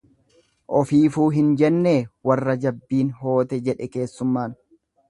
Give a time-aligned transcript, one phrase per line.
[0.79, 1.95] Ofiifuu hin jennee
[2.31, 4.63] warra jabbiin hoote jedhe keessummaan.